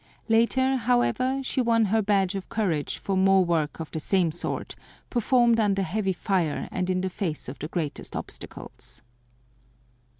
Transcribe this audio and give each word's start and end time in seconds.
Later, 0.27 0.77
however, 0.77 1.43
she 1.43 1.61
won 1.61 1.85
her 1.85 2.01
badge 2.01 2.33
of 2.33 2.49
courage 2.49 2.97
for 2.97 3.15
more 3.15 3.45
work 3.45 3.79
of 3.79 3.91
the 3.91 3.99
same 3.99 4.31
sort 4.31 4.75
performed 5.11 5.59
under 5.59 5.83
heavy 5.83 6.13
fire 6.13 6.67
and 6.71 6.89
in 6.89 7.01
the 7.01 7.09
face 7.11 7.47
of 7.47 7.59
the 7.59 7.67
greatest 7.67 8.15
obstacles. 8.15 9.03